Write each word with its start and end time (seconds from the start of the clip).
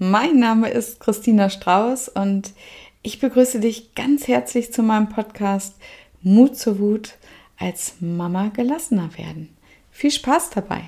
mein 0.00 0.38
Name 0.38 0.70
ist 0.70 0.98
Christina 0.98 1.50
Strauß 1.50 2.08
und 2.08 2.54
ich 3.02 3.20
begrüße 3.20 3.60
dich 3.60 3.94
ganz 3.94 4.28
herzlich 4.28 4.72
zu 4.72 4.82
meinem 4.82 5.10
Podcast 5.10 5.74
Mut 6.22 6.56
zur 6.56 6.78
Wut 6.78 7.18
als 7.58 7.96
Mama 8.00 8.48
gelassener 8.48 9.10
werden. 9.18 9.54
Viel 9.90 10.10
Spaß 10.10 10.50
dabei! 10.50 10.84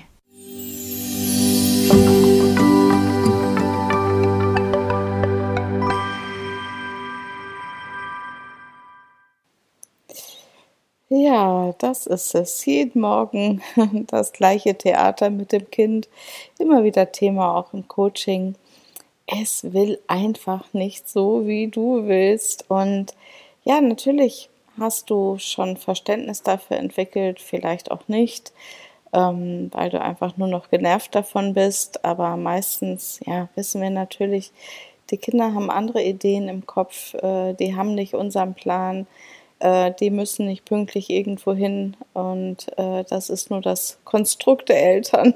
Ja, 11.09 11.75
das 11.77 12.07
ist 12.07 12.33
es. 12.33 12.65
Jeden 12.65 13.01
Morgen 13.01 13.61
das 14.07 14.33
gleiche 14.33 14.75
Theater 14.75 15.29
mit 15.29 15.51
dem 15.51 15.69
Kind. 15.69 16.09
Immer 16.57 16.83
wieder 16.83 17.11
Thema 17.11 17.55
auch 17.55 17.73
im 17.75 17.87
Coaching. 17.87 18.55
Es 19.25 19.73
will 19.73 19.99
einfach 20.07 20.73
nicht 20.73 21.07
so, 21.07 21.47
wie 21.47 21.67
du 21.67 22.07
willst. 22.07 22.69
Und 22.69 23.13
ja, 23.63 23.79
natürlich 23.79 24.49
hast 24.77 25.09
du 25.09 25.37
schon 25.39 25.77
Verständnis 25.77 26.43
dafür 26.43 26.77
entwickelt, 26.77 27.39
vielleicht 27.39 27.91
auch 27.91 28.07
nicht, 28.07 28.51
ähm, 29.13 29.69
weil 29.71 29.89
du 29.89 30.01
einfach 30.01 30.37
nur 30.37 30.47
noch 30.47 30.69
genervt 30.69 31.15
davon 31.15 31.53
bist. 31.53 32.03
Aber 32.03 32.35
meistens, 32.37 33.19
ja, 33.25 33.49
wissen 33.55 33.81
wir 33.81 33.91
natürlich, 33.91 34.51
die 35.09 35.17
Kinder 35.17 35.53
haben 35.53 35.69
andere 35.69 36.03
Ideen 36.03 36.49
im 36.49 36.65
Kopf, 36.65 37.13
äh, 37.15 37.53
die 37.53 37.75
haben 37.75 37.95
nicht 37.95 38.15
unseren 38.15 38.53
Plan 38.55 39.07
äh, 39.63 39.93
die 39.97 40.09
müssen 40.09 40.45
nicht 40.45 40.65
pünktlich 40.65 41.09
irgendwo 41.09 41.53
hin 41.53 41.95
und 42.13 42.67
äh, 42.77 43.05
das 43.05 43.29
ist 43.29 43.49
nur 43.49 43.61
das 43.61 43.97
Konstrukt 44.03 44.67
der 44.67 44.83
Eltern. 44.83 45.33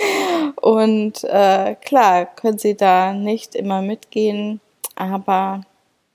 und 0.60 1.24
äh, 1.24 1.74
klar 1.74 2.26
können 2.26 2.58
sie 2.58 2.76
da 2.76 3.12
nicht 3.12 3.56
immer 3.56 3.82
mitgehen, 3.82 4.60
aber 4.94 5.62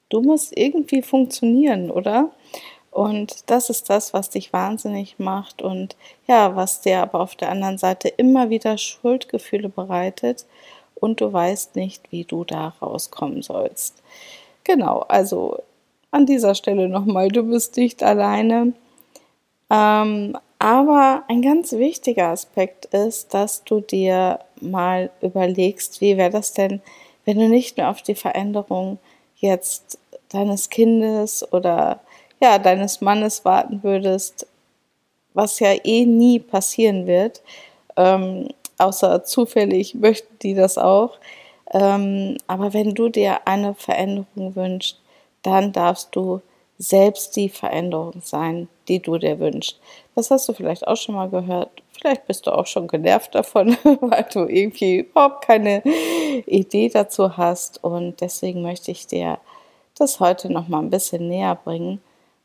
du 0.07 0.21
musst 0.21 0.57
irgendwie 0.57 1.01
funktionieren, 1.01 1.91
oder? 1.91 2.31
Und 2.91 3.49
das 3.49 3.69
ist 3.69 3.89
das, 3.89 4.13
was 4.13 4.29
dich 4.29 4.53
wahnsinnig 4.53 5.19
macht 5.19 5.61
und 5.61 5.97
ja, 6.27 6.55
was 6.55 6.79
dir 6.79 7.01
aber 7.01 7.19
auf 7.19 7.35
der 7.35 7.49
anderen 7.49 7.77
Seite 7.77 8.07
immer 8.07 8.49
wieder 8.49 8.77
Schuldgefühle 8.77 9.67
bereitet 9.67 10.45
und 10.95 11.19
du 11.19 11.31
weißt 11.31 11.75
nicht, 11.75 12.09
wie 12.09 12.23
du 12.23 12.45
da 12.45 12.73
rauskommen 12.81 13.41
sollst. 13.41 14.01
Genau, 14.63 14.99
also 15.07 15.59
an 16.11 16.25
dieser 16.25 16.55
Stelle 16.55 16.89
nochmal, 16.89 17.29
du 17.29 17.43
bist 17.43 17.77
nicht 17.77 18.03
alleine. 18.03 18.73
Ähm, 19.69 20.37
aber 20.57 21.23
ein 21.27 21.41
ganz 21.41 21.71
wichtiger 21.73 22.29
Aspekt 22.29 22.85
ist, 22.85 23.33
dass 23.33 23.63
du 23.63 23.79
dir 23.79 24.39
mal 24.59 25.09
überlegst, 25.21 26.01
wie 26.01 26.17
wäre 26.17 26.31
das 26.31 26.53
denn, 26.53 26.81
wenn 27.25 27.39
du 27.39 27.47
nicht 27.47 27.77
mehr 27.77 27.89
auf 27.89 28.01
die 28.01 28.15
Veränderung 28.15 28.99
jetzt 29.37 29.99
deines 30.29 30.69
Kindes 30.69 31.51
oder 31.53 32.01
ja, 32.41 32.57
deines 32.57 33.01
Mannes 33.01 33.45
warten 33.45 33.83
würdest, 33.83 34.47
was 35.33 35.59
ja 35.59 35.73
eh 35.83 36.05
nie 36.05 36.39
passieren 36.39 37.07
wird, 37.07 37.41
ähm, 37.95 38.49
außer 38.77 39.23
zufällig 39.23 39.95
möchten 39.95 40.37
die 40.41 40.55
das 40.55 40.77
auch. 40.77 41.19
Ähm, 41.71 42.37
aber 42.47 42.73
wenn 42.73 42.95
du 42.95 43.09
dir 43.09 43.47
eine 43.47 43.75
Veränderung 43.75 44.55
wünschst, 44.55 44.99
dann 45.43 45.71
darfst 45.71 46.15
du 46.15 46.41
selbst 46.77 47.35
die 47.35 47.49
Veränderung 47.49 48.21
sein, 48.23 48.69
die 48.87 49.01
du 49.01 49.17
dir 49.17 49.39
wünschst. 49.39 49.79
Das 50.15 50.31
hast 50.31 50.47
du 50.47 50.53
vielleicht 50.53 50.87
auch 50.87 50.95
schon 50.95 51.15
mal 51.15 51.29
gehört. 51.29 51.69
Vielleicht 51.91 52.25
bist 52.27 52.47
du 52.47 52.51
auch 52.51 52.65
schon 52.65 52.87
genervt 52.87 53.35
davon, 53.35 53.77
weil 53.83 54.25
du 54.31 54.45
irgendwie 54.47 54.99
überhaupt 54.99 55.45
keine 55.45 55.83
Idee 56.45 56.89
dazu 56.89 57.35
hast. 57.35 57.83
Und 57.83 58.21
deswegen 58.21 58.61
möchte 58.61 58.91
ich 58.91 59.07
dir 59.07 59.39
das 59.97 60.21
heute 60.21 60.51
noch 60.51 60.69
mal 60.69 60.79
ein 60.79 60.89
bisschen 60.89 61.27
näher 61.27 61.55
bringen. 61.55 62.01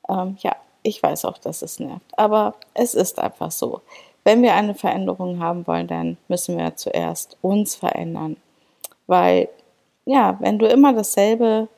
Ähm, 0.08 0.36
ja, 0.40 0.56
ich 0.82 1.02
weiß 1.02 1.24
auch, 1.24 1.38
dass 1.38 1.62
es 1.62 1.78
nervt, 1.80 2.04
aber 2.16 2.54
es 2.74 2.94
ist 2.94 3.18
einfach 3.18 3.50
so. 3.50 3.80
Wenn 4.24 4.42
wir 4.42 4.54
eine 4.54 4.74
Veränderung 4.74 5.38
haben 5.38 5.66
wollen, 5.66 5.86
dann 5.86 6.16
müssen 6.28 6.58
wir 6.58 6.76
zuerst 6.76 7.36
uns 7.42 7.74
verändern. 7.74 8.36
Weil, 9.06 9.48
ja, 10.06 10.36
wenn 10.40 10.58
du 10.58 10.66
immer 10.66 10.92
dasselbe 10.94 11.68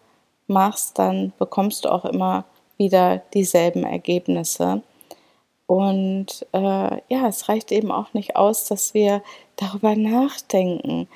machst, 0.47 0.99
dann 0.99 1.33
bekommst 1.39 1.85
du 1.85 1.89
auch 1.91 2.05
immer 2.05 2.45
wieder 2.79 3.23
dieselben 3.35 3.85
Ergebnisse. 3.85 4.83
Und 5.67 6.47
äh, 6.53 6.59
ja, 7.09 7.29
es 7.29 7.49
reicht 7.49 7.73
eben 7.73 7.91
auch 7.91 8.15
nicht 8.15 8.37
aus, 8.37 8.67
dass 8.67 8.95
wir 8.95 9.23
darüber 9.57 9.97
nachdenken 9.97 11.09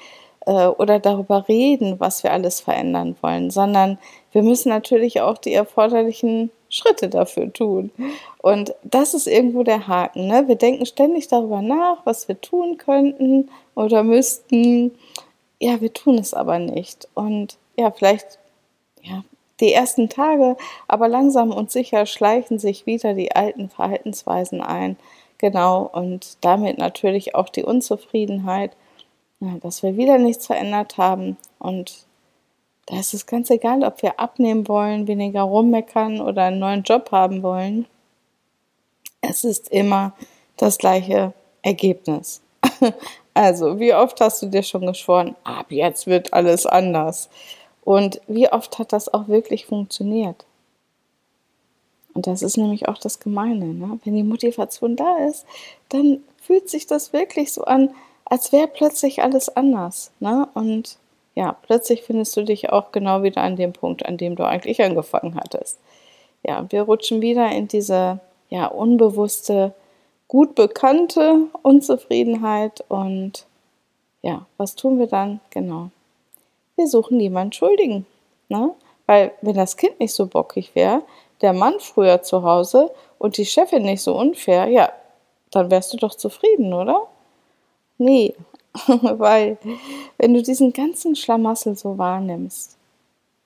äh, 0.47 0.67
oder 0.67 0.99
darüber 0.99 1.47
reden, 1.49 2.01
was 2.01 2.25
wir 2.25 2.33
alles 2.33 2.61
verändern 2.61 3.17
wollen, 3.21 3.51
sondern 3.51 3.99
wir 4.33 4.43
müssen 4.43 4.71
natürlich 4.71 5.21
auch 5.21 5.39
die 5.39 5.53
erforderlichen 5.53 6.51
Schritte 6.69 7.09
dafür 7.09 7.53
tun. 7.53 7.91
Und 8.39 8.75
das 8.83 9.15
ist 9.15 9.27
irgendwo 9.27 9.63
der 9.63 9.87
Haken. 9.87 10.27
Ne? 10.27 10.49
Wir 10.49 10.57
denken 10.57 10.87
ständig 10.87 11.29
darüber 11.29 11.63
nach, 11.63 11.99
was 12.05 12.27
wir 12.27 12.41
tun 12.41 12.77
könnten 12.79 13.51
oder 13.75 14.03
müssten. 14.03 14.93
Ja, 15.61 15.81
wir 15.81 15.93
tun 15.93 16.19
es 16.19 16.33
aber 16.35 16.59
nicht. 16.59 17.07
Und 17.15 17.57
ja, 17.77 17.91
vielleicht 17.91 18.40
ja, 19.03 19.25
die 19.61 19.73
ersten 19.73 20.09
Tage, 20.09 20.57
aber 20.89 21.09
langsam 21.09 21.53
und 21.53 21.71
sicher 21.71 22.07
schleichen 22.07 22.59
sich 22.59 22.87
wieder 22.87 23.15
die 23.15 23.33
alten 23.33 23.69
Verhaltensweisen 23.69 24.61
ein. 24.63 24.97
Genau, 25.39 25.89
und 25.93 26.37
damit 26.43 26.79
natürlich 26.79 27.35
auch 27.35 27.49
die 27.49 27.65
Unzufriedenheit, 27.65 28.73
dass 29.63 29.83
wir 29.83 29.97
wieder 29.97 30.19
nichts 30.19 30.47
verändert 30.47 30.99
haben. 30.99 31.37
Und 31.59 32.05
da 32.87 32.99
ist 32.99 33.15
es 33.15 33.27
ganz 33.27 33.51
egal, 33.51 33.85
ob 33.85 34.03
wir 34.03 34.21
abnehmen 34.21 34.69
wollen, 34.69 35.07
weniger 35.07 35.43
rummeckern 35.43 36.21
oder 36.21 36.45
einen 36.45 36.59
neuen 36.59 36.83
Job 36.83 37.11
haben 37.13 37.43
wollen. 37.43 37.87
Es 39.23 39.45
ist 39.45 39.71
immer 39.71 40.15
das 40.57 40.79
gleiche 40.79 41.33
Ergebnis. 41.63 42.43
Also, 43.33 43.79
wie 43.79 43.95
oft 43.95 44.21
hast 44.21 44.43
du 44.43 44.47
dir 44.47 44.65
schon 44.65 44.85
geschworen, 44.87 45.37
ab 45.45 45.67
jetzt 45.71 46.09
wird 46.09 46.33
alles 46.33 46.67
anders? 46.67 47.31
Und 47.91 48.21
wie 48.29 48.49
oft 48.49 48.79
hat 48.79 48.93
das 48.93 49.13
auch 49.13 49.27
wirklich 49.27 49.67
funktioniert? 49.67 50.45
Und 52.15 52.29
das 52.29 52.41
ist 52.41 52.57
nämlich 52.57 52.87
auch 52.87 52.99
das 52.99 53.19
Gemeine. 53.19 53.65
Ne? 53.75 53.99
Wenn 54.05 54.15
die 54.15 54.23
Motivation 54.23 54.95
da 54.95 55.17
ist, 55.27 55.45
dann 55.89 56.23
fühlt 56.41 56.71
sich 56.71 56.87
das 56.87 57.13
wirklich 57.13 57.53
so 57.53 57.65
an, 57.65 57.91
als 58.25 58.53
wäre 58.53 58.69
plötzlich 58.69 59.25
alles 59.25 59.49
anders. 59.57 60.13
Ne? 60.21 60.47
Und 60.55 60.99
ja, 61.35 61.57
plötzlich 61.63 62.05
findest 62.05 62.37
du 62.37 62.45
dich 62.45 62.71
auch 62.71 62.93
genau 62.93 63.25
wieder 63.25 63.43
an 63.43 63.57
dem 63.57 63.73
Punkt, 63.73 64.07
an 64.07 64.17
dem 64.17 64.37
du 64.37 64.45
eigentlich 64.45 64.81
angefangen 64.81 65.35
hattest. 65.35 65.81
Ja, 66.45 66.65
wir 66.71 66.83
rutschen 66.83 67.21
wieder 67.21 67.51
in 67.51 67.67
diese 67.67 68.21
ja, 68.51 68.69
unbewusste, 68.69 69.75
gut 70.29 70.55
bekannte 70.55 71.49
Unzufriedenheit 71.63 72.85
und 72.89 73.47
ja, 74.23 74.47
was 74.59 74.77
tun 74.77 75.01
wir 75.01 75.09
dann? 75.09 75.41
Genau 75.51 75.91
wir 76.81 76.89
suchen 76.89 77.21
jemanden 77.21 77.53
Schuldigen. 77.53 78.07
Ne? 78.49 78.75
Weil 79.07 79.33
wenn 79.43 79.55
das 79.55 79.77
Kind 79.77 80.01
nicht 80.01 80.15
so 80.15 80.27
bockig 80.27 80.75
wäre, 80.75 81.03
der 81.43 81.53
Mann 81.53 81.75
früher 81.79 82.23
zu 82.23 82.43
Hause 82.43 82.91
und 83.19 83.37
die 83.37 83.47
Chefin 83.47 83.83
nicht 83.83 84.03
so 84.03 84.17
unfair, 84.17 84.67
ja, 84.67 84.93
dann 85.51 85.71
wärst 85.71 85.93
du 85.93 85.97
doch 85.97 86.15
zufrieden, 86.15 86.73
oder? 86.73 87.07
Nee, 87.99 88.35
weil 88.87 89.59
wenn 90.17 90.35
du 90.35 90.43
diesen 90.43 90.73
ganzen 90.73 91.17
Schlamassel 91.17 91.77
so 91.77 91.99
wahrnimmst, 91.99 92.77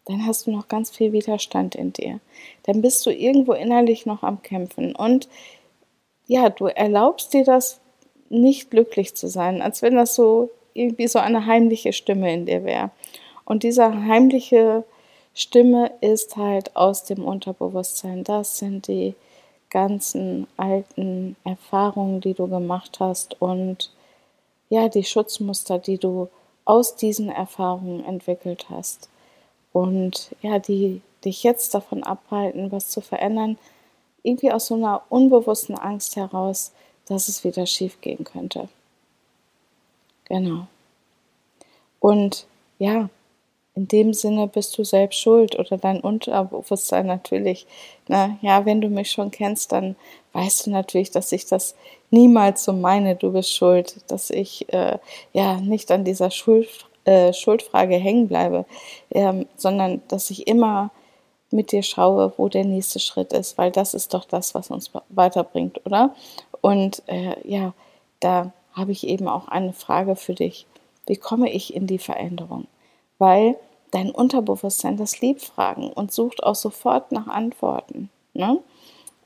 dann 0.07 0.27
hast 0.27 0.47
du 0.47 0.51
noch 0.51 0.69
ganz 0.69 0.91
viel 0.91 1.13
Widerstand 1.13 1.75
in 1.75 1.93
dir. 1.93 2.21
Dann 2.65 2.83
bist 2.83 3.05
du 3.07 3.11
irgendwo 3.11 3.53
innerlich 3.53 4.07
noch 4.07 4.23
am 4.23 4.43
Kämpfen 4.43 4.95
und 4.95 5.29
ja, 6.27 6.51
du 6.51 6.67
erlaubst 6.67 7.35
dir 7.35 7.45
das 7.45 7.81
nicht 8.29 8.71
glücklich 8.71 9.15
zu 9.15 9.29
sein, 9.29 9.61
als 9.61 9.83
wenn 9.83 9.95
das 9.95 10.15
so 10.15 10.51
irgendwie 10.75 11.09
so 11.09 11.19
eine 11.19 11.47
heimliche 11.47 11.93
Stimme 11.93 12.33
in 12.33 12.47
dir 12.47 12.65
wäre. 12.65 12.91
Und 13.45 13.63
diese 13.63 13.93
heimliche 14.07 14.85
Stimme 15.35 15.93
ist 16.01 16.37
halt 16.37 16.77
aus 16.77 17.05
dem 17.05 17.25
Unterbewusstsein. 17.25 18.25
Das 18.25 18.59
sind 18.59 18.89
die 18.89 19.15
ganzen 19.71 20.47
alten 20.57 21.37
Erfahrungen, 21.45 22.21
die 22.21 22.35
du 22.35 22.47
gemacht 22.47 23.01
hast 23.01 23.41
und 23.43 23.91
ja, 24.71 24.89
die 24.89 25.05
Schutzmuster, 25.05 25.79
die 25.79 25.99
du 25.99 26.29
aus 26.65 26.97
diesen 26.97 27.29
Erfahrungen 27.29 28.05
entwickelt 28.05 28.67
hast. 28.71 29.09
Und 29.73 30.35
ja, 30.41 30.59
die 30.61 31.03
dich 31.25 31.43
jetzt 31.43 31.75
davon 31.75 32.05
abhalten, 32.05 32.71
was 32.71 32.89
zu 32.89 33.01
verändern, 33.01 33.59
irgendwie 34.23 34.53
aus 34.53 34.69
so 34.69 34.75
einer 34.75 35.03
unbewussten 35.09 35.77
Angst 35.77 36.17
heraus, 36.17 36.73
dass 37.07 37.29
es 37.29 37.45
wieder 37.45 37.67
schief 37.67 38.01
gehen 38.01 38.25
könnte. 38.25 38.69
Genau. 40.27 40.67
Und 42.01 42.47
ja, 42.79 43.09
in 43.75 43.89
dem 43.89 44.15
Sinne 44.15 44.47
bist 44.47 44.79
du 44.79 44.85
selbst 44.85 45.19
schuld 45.19 45.59
oder 45.59 45.79
dein 45.79 46.01
Unterbewusstsein 46.01 47.07
natürlich. 47.07 47.67
Na, 48.07 48.39
ja, 48.41 48.65
wenn 48.65 48.81
du 48.81 48.89
mich 48.89 49.11
schon 49.11 49.31
kennst, 49.31 49.73
dann 49.73 49.97
weißt 50.33 50.67
du 50.67 50.71
natürlich, 50.71 51.11
dass 51.11 51.33
ich 51.33 51.47
das 51.47 51.75
niemals 52.11 52.65
so 52.65 52.73
meine, 52.73 53.17
du 53.17 53.33
bist 53.33 53.53
schuld, 53.53 53.97
dass 54.09 54.31
ich 54.31 54.73
äh, 54.73 54.99
ja 55.33 55.61
nicht 55.61 55.91
an 55.91 56.05
dieser 56.05 56.31
Schuld, 56.31 56.69
äh, 57.05 57.33
Schuldfrage 57.33 57.97
hängen 57.97 58.29
bleibe, 58.29 58.65
ähm, 59.11 59.47
sondern 59.57 60.03
dass 60.09 60.31
ich 60.31 60.47
immer 60.47 60.91
mit 61.51 61.73
dir 61.73 61.83
schaue, 61.83 62.33
wo 62.37 62.49
der 62.49 62.65
nächste 62.65 63.01
Schritt 63.01 63.33
ist, 63.33 63.59
weil 63.59 63.71
das 63.71 63.95
ist 63.95 64.15
doch 64.15 64.25
das, 64.25 64.55
was 64.55 64.71
uns 64.71 64.91
weiterbringt, 65.09 65.85
oder? 65.87 66.15
Und 66.61 67.03
äh, 67.07 67.37
ja, 67.49 67.75
da 68.21 68.53
habe 68.73 68.93
ich 68.93 69.07
eben 69.07 69.29
auch 69.29 69.49
eine 69.49 69.73
Frage 69.73 70.17
für 70.17 70.35
dich. 70.35 70.67
Wie 71.07 71.17
komme 71.17 71.51
ich 71.51 71.75
in 71.75 71.87
die 71.87 71.99
Veränderung? 71.99 72.67
Weil 73.19 73.57
dein 73.91 74.11
Unterbewusstsein, 74.11 74.97
das 74.97 75.21
liebt 75.21 75.43
Fragen 75.43 75.93
und 75.93 76.13
sucht 76.13 76.43
auch 76.43 76.55
sofort 76.55 77.13
nach 77.13 77.29
Antworten. 77.29 78.11
Ne? 78.33 78.59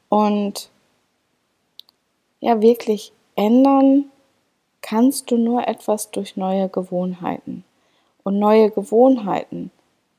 Und 0.08 0.70
ja, 2.40 2.60
wirklich 2.60 3.12
ändern 3.34 4.06
kannst 4.82 5.30
du 5.30 5.36
nur 5.36 5.66
etwas 5.66 6.10
durch 6.10 6.36
neue 6.36 6.68
Gewohnheiten. 6.68 7.64
Und 8.22 8.38
neue 8.38 8.70
Gewohnheiten 8.70 9.70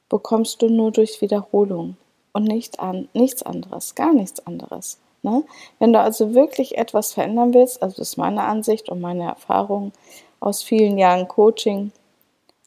bekommst 0.09 0.61
du 0.61 0.69
nur 0.69 0.91
durch 0.91 1.21
Wiederholung 1.21 1.95
und 2.33 2.43
nicht 2.43 2.79
an, 2.79 3.07
nichts 3.13 3.43
anderes, 3.43 3.95
gar 3.95 4.13
nichts 4.13 4.45
anderes. 4.45 4.97
Ne? 5.21 5.43
Wenn 5.77 5.93
du 5.93 5.99
also 5.99 6.33
wirklich 6.33 6.77
etwas 6.77 7.13
verändern 7.13 7.53
willst, 7.53 7.81
also 7.83 7.97
das 7.97 8.09
ist 8.09 8.17
meine 8.17 8.43
Ansicht 8.43 8.89
und 8.89 9.01
meine 9.01 9.25
Erfahrung 9.25 9.91
aus 10.39 10.63
vielen 10.63 10.97
Jahren 10.97 11.27
Coaching, 11.27 11.91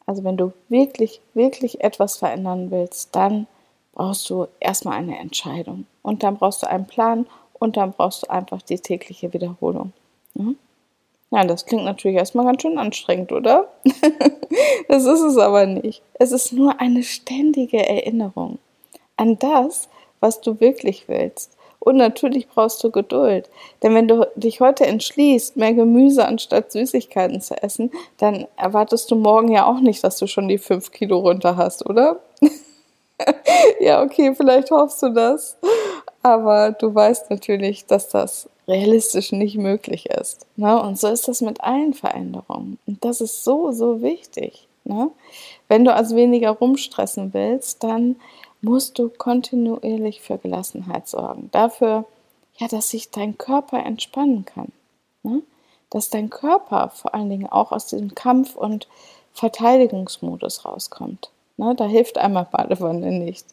also 0.05 0.23
wenn 0.23 0.37
du 0.37 0.53
wirklich, 0.69 1.21
wirklich 1.33 1.81
etwas 1.81 2.17
verändern 2.17 2.71
willst, 2.71 3.15
dann 3.15 3.47
brauchst 3.93 4.29
du 4.29 4.47
erstmal 4.59 4.97
eine 4.97 5.17
Entscheidung 5.17 5.85
und 6.01 6.23
dann 6.23 6.37
brauchst 6.37 6.63
du 6.63 6.69
einen 6.69 6.87
Plan 6.87 7.25
und 7.53 7.77
dann 7.77 7.93
brauchst 7.93 8.23
du 8.23 8.29
einfach 8.29 8.61
die 8.61 8.79
tägliche 8.79 9.31
Wiederholung. 9.33 9.93
Ne? 10.33 10.55
Ja, 11.31 11.43
das 11.45 11.65
klingt 11.65 11.85
natürlich 11.85 12.17
erstmal 12.17 12.45
ganz 12.45 12.61
schön 12.61 12.77
anstrengend, 12.77 13.31
oder? 13.31 13.69
das 14.87 15.05
ist 15.05 15.21
es 15.21 15.37
aber 15.37 15.65
nicht. 15.65 16.03
Es 16.13 16.31
ist 16.31 16.53
nur 16.53 16.79
eine 16.79 17.03
ständige 17.03 17.87
Erinnerung 17.87 18.59
an 19.17 19.39
das, 19.39 19.89
was 20.19 20.41
du 20.41 20.59
wirklich 20.59 21.07
willst. 21.07 21.57
Und 21.83 21.97
natürlich 21.97 22.47
brauchst 22.47 22.81
du 22.81 22.91
Geduld. 22.91 23.49
Denn 23.81 23.93
wenn 23.93 24.07
du 24.07 24.25
dich 24.35 24.61
heute 24.61 24.85
entschließt, 24.85 25.57
mehr 25.57 25.73
Gemüse 25.73 26.25
anstatt 26.25 26.71
Süßigkeiten 26.71 27.41
zu 27.41 27.61
essen, 27.61 27.91
dann 28.17 28.47
erwartest 28.55 29.11
du 29.11 29.17
morgen 29.17 29.51
ja 29.51 29.65
auch 29.65 29.81
nicht, 29.81 30.01
dass 30.01 30.17
du 30.17 30.27
schon 30.27 30.47
die 30.47 30.59
fünf 30.59 30.91
Kilo 30.91 31.19
runter 31.19 31.57
hast, 31.57 31.85
oder? 31.85 32.21
ja, 33.81 34.01
okay, 34.01 34.33
vielleicht 34.33 34.71
hoffst 34.71 35.03
du 35.03 35.09
das. 35.09 35.57
Aber 36.21 36.71
du 36.71 36.95
weißt 36.95 37.29
natürlich, 37.29 37.85
dass 37.85 38.07
das 38.07 38.47
realistisch 38.65 39.33
nicht 39.33 39.57
möglich 39.57 40.05
ist. 40.05 40.47
Ne? 40.55 40.81
Und 40.81 40.97
so 40.97 41.09
ist 41.09 41.27
das 41.27 41.41
mit 41.41 41.59
allen 41.59 41.93
Veränderungen. 41.93 42.77
Und 42.87 43.03
das 43.03 43.19
ist 43.19 43.43
so, 43.43 43.73
so 43.73 44.01
wichtig. 44.01 44.69
Ne? 44.85 45.11
Wenn 45.67 45.83
du 45.83 45.93
also 45.93 46.15
weniger 46.15 46.51
rumstressen 46.51 47.33
willst, 47.33 47.83
dann 47.83 48.15
musst 48.63 48.97
du 48.97 49.09
kontinuierlich 49.09 50.21
für 50.21 50.37
Gelassenheit 50.37 51.07
sorgen. 51.07 51.49
Dafür, 51.51 52.05
ja, 52.57 52.67
dass 52.67 52.89
sich 52.89 53.11
dein 53.11 53.37
Körper 53.37 53.85
entspannen 53.85 54.45
kann. 54.45 54.71
Ne? 55.21 55.41
Dass 55.89 56.09
dein 56.09 56.29
Körper 56.29 56.89
vor 56.89 57.13
allen 57.13 57.29
Dingen 57.29 57.47
auch 57.47 57.71
aus 57.71 57.87
diesem 57.87 58.15
Kampf- 58.15 58.55
und 58.55 58.87
Verteidigungsmodus 59.33 60.63
rauskommt. 60.63 61.29
Ne? 61.57 61.75
Da 61.75 61.85
hilft 61.85 62.17
einmal 62.17 62.47
Badewanne 62.49 63.11
nicht. 63.11 63.45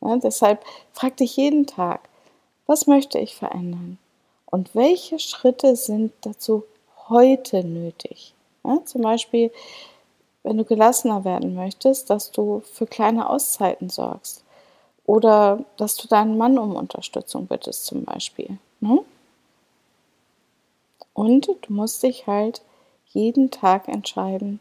Ne? 0.00 0.18
Deshalb 0.22 0.64
frag 0.92 1.18
dich 1.18 1.36
jeden 1.36 1.66
Tag, 1.66 2.08
was 2.66 2.86
möchte 2.86 3.18
ich 3.18 3.36
verändern? 3.36 3.98
Und 4.46 4.74
welche 4.74 5.18
Schritte 5.18 5.76
sind 5.76 6.12
dazu 6.22 6.64
heute 7.08 7.62
nötig? 7.62 8.32
Ja, 8.64 8.78
zum 8.86 9.02
Beispiel, 9.02 9.52
wenn 10.42 10.56
du 10.56 10.64
gelassener 10.64 11.24
werden 11.24 11.54
möchtest, 11.54 12.08
dass 12.08 12.30
du 12.30 12.62
für 12.72 12.86
kleine 12.86 13.28
Auszeiten 13.28 13.90
sorgst. 13.90 14.45
Oder 15.06 15.64
dass 15.76 15.96
du 15.96 16.08
deinen 16.08 16.36
Mann 16.36 16.58
um 16.58 16.74
Unterstützung 16.74 17.46
bittest, 17.46 17.86
zum 17.86 18.04
Beispiel. 18.04 18.58
Ne? 18.80 18.98
Und 21.14 21.48
du 21.62 21.72
musst 21.72 22.02
dich 22.02 22.26
halt 22.26 22.62
jeden 23.06 23.50
Tag 23.50 23.88
entscheiden, 23.88 24.60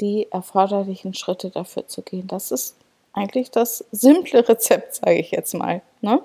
die 0.00 0.30
erforderlichen 0.30 1.14
Schritte 1.14 1.50
dafür 1.50 1.86
zu 1.86 2.02
gehen. 2.02 2.26
Das 2.28 2.50
ist 2.50 2.76
eigentlich 3.12 3.50
das 3.50 3.84
simple 3.92 4.48
Rezept, 4.48 4.94
sage 4.94 5.18
ich 5.18 5.32
jetzt 5.32 5.54
mal. 5.54 5.82
Ne? 6.00 6.22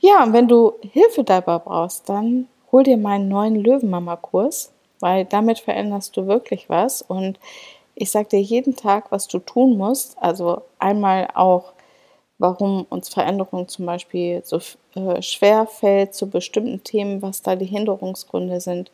Ja, 0.00 0.24
und 0.24 0.32
wenn 0.32 0.48
du 0.48 0.72
Hilfe 0.92 1.22
dabei 1.22 1.58
brauchst, 1.58 2.08
dann 2.08 2.48
hol 2.72 2.82
dir 2.82 2.96
meinen 2.96 3.28
neuen 3.28 3.56
Löwenmama-Kurs, 3.56 4.72
weil 5.00 5.24
damit 5.24 5.58
veränderst 5.58 6.16
du 6.16 6.26
wirklich 6.26 6.68
was. 6.68 7.02
Und 7.02 7.38
ich 7.94 8.10
sage 8.10 8.28
dir 8.30 8.40
jeden 8.40 8.76
Tag, 8.76 9.12
was 9.12 9.28
du 9.28 9.38
tun 9.38 9.76
musst. 9.76 10.16
Also 10.18 10.62
einmal 10.78 11.28
auch, 11.34 11.72
warum 12.40 12.86
uns 12.88 13.10
Veränderung 13.10 13.68
zum 13.68 13.84
Beispiel 13.84 14.42
so 14.44 14.60
äh, 14.94 15.20
schwer 15.20 15.66
fällt 15.66 16.14
zu 16.14 16.28
bestimmten 16.28 16.82
Themen, 16.82 17.20
was 17.20 17.42
da 17.42 17.54
die 17.54 17.66
Hinderungsgründe 17.66 18.60
sind. 18.60 18.90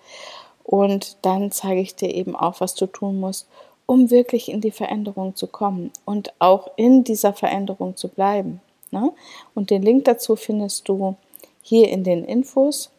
Und 0.64 1.16
dann 1.22 1.52
zeige 1.52 1.80
ich 1.80 1.94
dir 1.94 2.12
eben 2.12 2.34
auch, 2.34 2.60
was 2.60 2.74
du 2.74 2.86
tun 2.86 3.20
musst, 3.20 3.46
um 3.86 4.10
wirklich 4.10 4.50
in 4.50 4.60
die 4.60 4.72
Veränderung 4.72 5.36
zu 5.36 5.46
kommen 5.46 5.92
und 6.04 6.34
auch 6.40 6.68
in 6.74 7.04
dieser 7.04 7.32
Veränderung 7.32 7.96
zu 7.96 8.08
bleiben. 8.08 8.60
Ne? 8.90 9.12
Und 9.54 9.70
den 9.70 9.82
Link 9.82 10.06
dazu 10.06 10.34
findest 10.34 10.88
du 10.88 11.14
hier 11.62 11.88
in 11.88 12.02
den 12.02 12.24
Infos. 12.24 12.90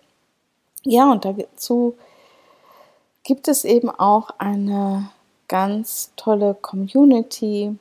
Ja, 0.83 1.11
und 1.11 1.25
dazu 1.25 1.95
gibt 3.23 3.49
es 3.49 3.65
eben 3.65 3.89
auch 3.89 4.29
eine 4.37 5.09
ganz 5.49 6.13
tolle 6.15 6.53
Community, 6.53 7.75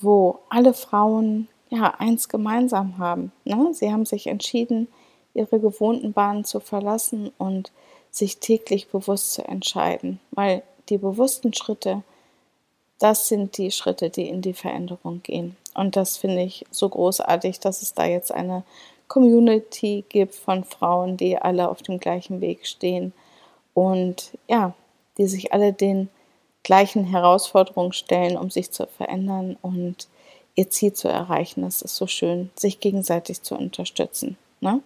wo 0.00 0.38
alle 0.48 0.74
Frauen 0.74 1.48
ja 1.70 1.94
eins 1.98 2.28
gemeinsam 2.28 2.98
haben. 2.98 3.32
Ne? 3.44 3.70
Sie 3.72 3.92
haben 3.92 4.06
sich 4.06 4.26
entschieden, 4.26 4.88
ihre 5.34 5.60
gewohnten 5.60 6.12
Bahnen 6.12 6.44
zu 6.44 6.60
verlassen 6.60 7.30
und 7.38 7.72
sich 8.10 8.38
täglich 8.38 8.88
bewusst 8.88 9.34
zu 9.34 9.46
entscheiden, 9.46 10.20
weil 10.30 10.62
die 10.88 10.98
bewussten 10.98 11.52
Schritte, 11.54 12.02
das 12.98 13.28
sind 13.28 13.58
die 13.58 13.70
Schritte, 13.70 14.10
die 14.10 14.28
in 14.28 14.42
die 14.42 14.54
Veränderung 14.54 15.22
gehen. 15.22 15.56
Und 15.74 15.96
das 15.96 16.16
finde 16.16 16.42
ich 16.42 16.64
so 16.70 16.88
großartig, 16.88 17.60
dass 17.60 17.82
es 17.82 17.94
da 17.94 18.06
jetzt 18.06 18.32
eine 18.32 18.64
Community 19.06 20.04
gibt 20.08 20.34
von 20.34 20.64
Frauen, 20.64 21.16
die 21.16 21.38
alle 21.38 21.68
auf 21.68 21.82
dem 21.82 21.98
gleichen 21.98 22.40
Weg 22.40 22.66
stehen 22.66 23.12
und 23.74 24.32
ja, 24.48 24.74
die 25.16 25.26
sich 25.26 25.52
alle 25.52 25.72
den 25.72 26.08
gleichen 26.62 27.04
Herausforderungen 27.04 27.92
stellen, 27.92 28.36
um 28.36 28.50
sich 28.50 28.70
zu 28.70 28.86
verändern 28.86 29.56
und 29.62 30.08
ihr 30.58 30.68
Ziel 30.70 30.92
zu 30.92 31.08
erreichen. 31.08 31.62
Es 31.62 31.82
ist 31.82 31.94
so 31.94 32.08
schön, 32.08 32.50
sich 32.56 32.80
gegenseitig 32.80 33.42
zu 33.42 33.54
unterstützen. 33.54 34.36
Ne? 34.60 34.82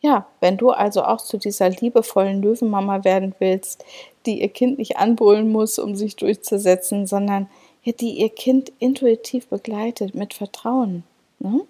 Ja, 0.00 0.26
wenn 0.40 0.56
du 0.56 0.70
also 0.70 1.02
auch 1.02 1.20
zu 1.20 1.38
dieser 1.38 1.68
liebevollen 1.68 2.40
Löwenmama 2.40 3.04
werden 3.04 3.34
willst, 3.40 3.84
die 4.26 4.40
ihr 4.40 4.48
Kind 4.48 4.78
nicht 4.78 4.96
anbrüllen 4.96 5.50
muss, 5.50 5.80
um 5.80 5.96
sich 5.96 6.14
durchzusetzen, 6.16 7.08
sondern 7.08 7.48
ja, 7.82 7.92
die 7.92 8.20
ihr 8.20 8.28
Kind 8.28 8.72
intuitiv 8.78 9.48
begleitet 9.48 10.14
mit 10.14 10.34
Vertrauen. 10.34 11.02
Ne? 11.40 11.62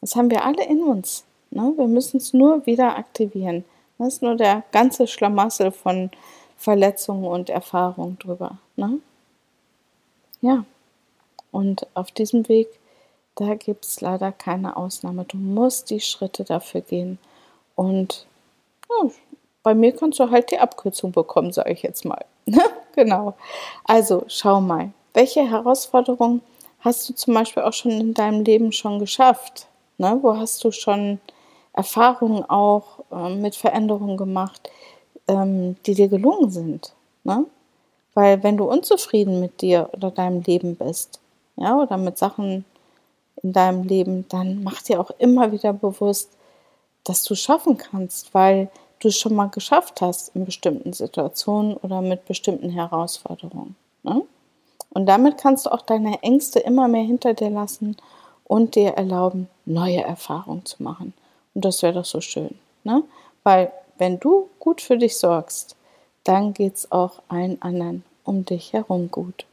Das 0.00 0.14
haben 0.14 0.30
wir 0.30 0.44
alle 0.44 0.64
in 0.64 0.82
uns. 0.82 1.24
Ne? 1.50 1.72
Wir 1.76 1.88
müssen 1.88 2.18
es 2.18 2.32
nur 2.32 2.64
wieder 2.64 2.96
aktivieren. 2.96 3.64
Das 3.98 4.14
ist 4.14 4.22
nur 4.22 4.36
der 4.36 4.62
ganze 4.70 5.08
Schlamassel 5.08 5.72
von 5.72 6.10
Verletzungen 6.56 7.24
und 7.24 7.50
Erfahrungen 7.50 8.18
drüber. 8.20 8.58
Ne? 8.76 8.98
Ja, 10.40 10.64
und 11.52 11.86
auf 11.94 12.10
diesem 12.10 12.48
Weg, 12.48 12.68
da 13.36 13.54
gibt 13.54 13.84
es 13.84 14.00
leider 14.00 14.32
keine 14.32 14.76
Ausnahme. 14.76 15.24
Du 15.24 15.36
musst 15.36 15.90
die 15.90 16.00
Schritte 16.00 16.44
dafür 16.44 16.80
gehen. 16.80 17.18
Und 17.76 18.26
ja, 18.90 19.10
bei 19.62 19.74
mir 19.74 19.92
kannst 19.92 20.18
du 20.18 20.30
halt 20.30 20.50
die 20.50 20.58
Abkürzung 20.58 21.12
bekommen, 21.12 21.52
sage 21.52 21.72
ich 21.72 21.82
jetzt 21.82 22.04
mal. 22.04 22.24
genau. 22.94 23.34
Also 23.84 24.24
schau 24.26 24.60
mal, 24.60 24.90
welche 25.14 25.48
Herausforderungen 25.48 26.42
hast 26.80 27.08
du 27.08 27.14
zum 27.14 27.34
Beispiel 27.34 27.62
auch 27.62 27.72
schon 27.72 27.92
in 27.92 28.14
deinem 28.14 28.42
Leben 28.42 28.72
schon 28.72 28.98
geschafft? 28.98 29.68
Ne? 29.98 30.18
Wo 30.20 30.36
hast 30.36 30.64
du 30.64 30.72
schon 30.72 31.20
Erfahrungen 31.74 32.44
auch 32.48 33.00
äh, 33.10 33.34
mit 33.34 33.56
Veränderungen 33.56 34.16
gemacht, 34.16 34.70
ähm, 35.28 35.76
die 35.86 35.94
dir 35.94 36.08
gelungen 36.08 36.50
sind? 36.50 36.92
Ne? 37.24 37.46
Weil 38.14 38.42
wenn 38.42 38.56
du 38.56 38.64
unzufrieden 38.64 39.40
mit 39.40 39.60
dir 39.62 39.88
oder 39.92 40.10
deinem 40.10 40.42
Leben 40.42 40.76
bist, 40.76 41.21
ja, 41.62 41.76
oder 41.76 41.96
mit 41.96 42.18
Sachen 42.18 42.64
in 43.42 43.52
deinem 43.52 43.84
Leben, 43.84 44.26
dann 44.28 44.64
mach 44.64 44.82
dir 44.82 45.00
auch 45.00 45.10
immer 45.18 45.52
wieder 45.52 45.72
bewusst, 45.72 46.30
dass 47.04 47.22
du 47.22 47.36
schaffen 47.36 47.78
kannst, 47.78 48.34
weil 48.34 48.68
du 48.98 49.08
es 49.08 49.16
schon 49.16 49.34
mal 49.34 49.46
geschafft 49.46 50.00
hast 50.00 50.34
in 50.34 50.44
bestimmten 50.44 50.92
Situationen 50.92 51.76
oder 51.76 52.02
mit 52.02 52.26
bestimmten 52.26 52.70
Herausforderungen. 52.70 53.76
Ne? 54.02 54.22
Und 54.90 55.06
damit 55.06 55.38
kannst 55.38 55.66
du 55.66 55.70
auch 55.70 55.82
deine 55.82 56.22
Ängste 56.22 56.58
immer 56.58 56.88
mehr 56.88 57.04
hinter 57.04 57.32
dir 57.34 57.50
lassen 57.50 57.96
und 58.44 58.74
dir 58.74 58.90
erlauben, 58.90 59.48
neue 59.64 60.02
Erfahrungen 60.02 60.66
zu 60.66 60.82
machen. 60.82 61.14
Und 61.54 61.64
das 61.64 61.82
wäre 61.82 61.94
doch 61.94 62.04
so 62.04 62.20
schön. 62.20 62.58
Ne? 62.82 63.04
Weil 63.44 63.72
wenn 63.98 64.18
du 64.18 64.48
gut 64.58 64.80
für 64.80 64.98
dich 64.98 65.16
sorgst, 65.16 65.76
dann 66.24 66.54
geht 66.54 66.74
es 66.74 66.92
auch 66.92 67.22
allen 67.28 67.62
anderen 67.62 68.04
um 68.24 68.44
dich 68.44 68.72
herum 68.72 69.10
gut. 69.10 69.46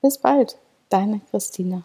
Bis 0.00 0.18
bald, 0.18 0.56
deine 0.92 1.20
Christina. 1.30 1.84